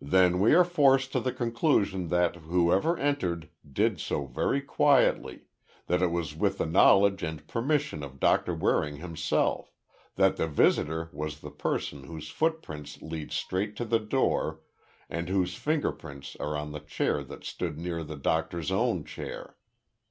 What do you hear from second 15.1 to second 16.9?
and whose finger prints are on the